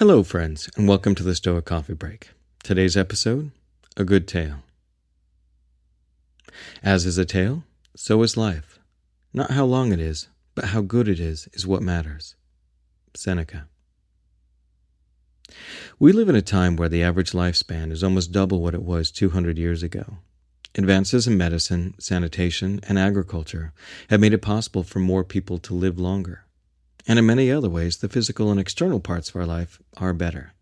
[0.00, 2.30] Hello, friends, and welcome to the Stoic Coffee Break.
[2.62, 3.50] Today's episode
[3.98, 4.62] A Good Tale.
[6.82, 7.64] As is a tale,
[7.94, 8.78] so is life.
[9.34, 12.34] Not how long it is, but how good it is, is what matters.
[13.12, 13.66] Seneca.
[15.98, 19.10] We live in a time where the average lifespan is almost double what it was
[19.10, 20.16] 200 years ago.
[20.76, 23.74] Advances in medicine, sanitation, and agriculture
[24.08, 26.46] have made it possible for more people to live longer.
[27.06, 30.52] And in many other ways, the physical and external parts of our life are better.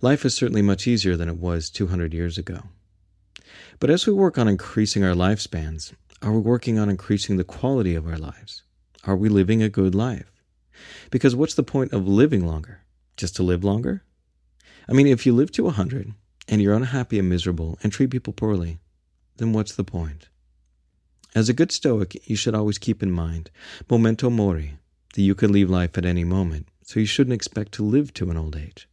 [0.00, 2.64] Life is certainly much easier than it was 200 years ago.
[3.78, 5.92] But as we work on increasing our lifespans,
[6.22, 8.62] are we working on increasing the quality of our lives?
[9.04, 10.30] Are we living a good life?
[11.10, 12.82] Because what's the point of living longer?
[13.16, 14.02] Just to live longer?
[14.88, 16.12] I mean, if you live to 100
[16.48, 18.80] and you're unhappy and miserable and treat people poorly,
[19.36, 20.28] then what's the point?
[21.34, 23.50] As a good Stoic, you should always keep in mind
[23.88, 24.79] memento mori,
[25.14, 28.30] that you could leave life at any moment, so you shouldn't expect to live to
[28.30, 28.88] an old age.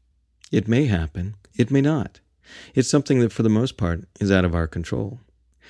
[0.52, 2.20] It may happen, it may not.
[2.74, 5.20] It's something that, for the most part, is out of our control.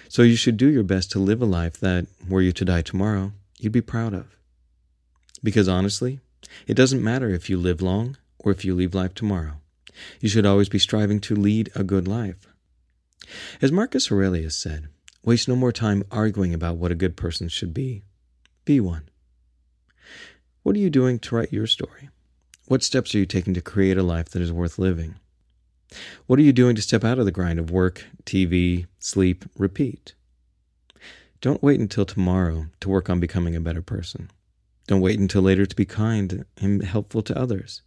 [0.09, 2.81] So you should do your best to live a life that, were you to die
[2.81, 4.35] tomorrow, you'd be proud of.
[5.43, 6.19] Because honestly,
[6.65, 9.53] it doesn't matter if you live long or if you leave life tomorrow.
[10.21, 12.47] You should always be striving to lead a good life.
[13.61, 14.87] As Marcus Aurelius said,
[15.23, 18.03] waste no more time arguing about what a good person should be.
[18.63, 19.09] Be one.
[20.67, 22.09] What are you doing to write your story?
[22.65, 25.15] What steps are you taking to create a life that is worth living?
[26.25, 30.13] What are you doing to step out of the grind of work, TV, sleep, repeat?
[31.39, 34.29] Don't wait until tomorrow to work on becoming a better person.
[34.87, 37.81] Don't wait until later to be kind and helpful to others.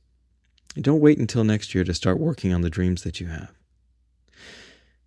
[0.80, 3.52] don't wait until next year to start working on the dreams that you have.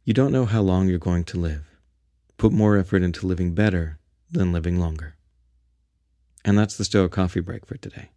[0.06, 1.66] You don't know how long you're going to live.
[2.38, 3.98] Put more effort into living better
[4.30, 5.16] than living longer.
[6.46, 8.10] And that's the Stoic Coffee Break for today.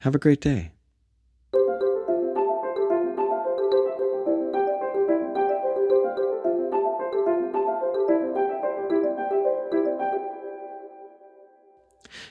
[0.00, 0.72] Have a great day.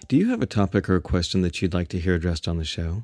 [0.08, 2.58] Do you have a topic or a question that you'd like to hear addressed on
[2.58, 3.04] the show?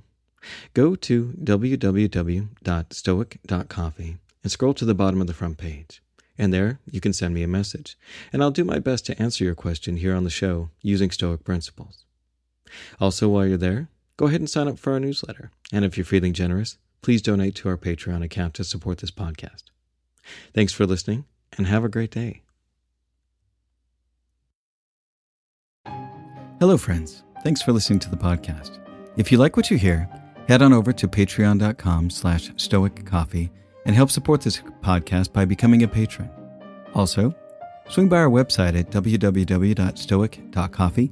[0.73, 6.01] Go to www.stoic.coffee and scroll to the bottom of the front page.
[6.37, 7.97] And there, you can send me a message,
[8.31, 11.43] and I'll do my best to answer your question here on the show using Stoic
[11.43, 12.05] principles.
[12.99, 15.51] Also, while you're there, go ahead and sign up for our newsletter.
[15.71, 19.63] And if you're feeling generous, please donate to our Patreon account to support this podcast.
[20.53, 21.25] Thanks for listening,
[21.57, 22.41] and have a great day.
[26.59, 27.23] Hello, friends.
[27.43, 28.79] Thanks for listening to the podcast.
[29.17, 30.09] If you like what you hear,
[30.47, 33.51] head on over to patreon.com slash stoiccoffee
[33.85, 36.29] and help support this podcast by becoming a patron.
[36.95, 37.35] Also,
[37.89, 41.11] swing by our website at www.stoic.coffee